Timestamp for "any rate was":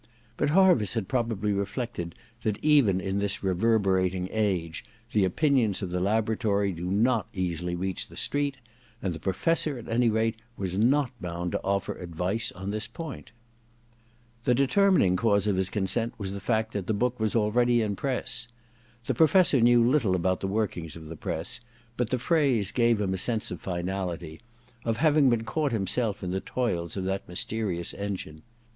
9.87-10.75